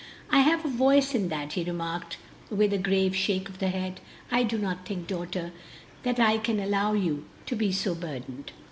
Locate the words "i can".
6.19-6.59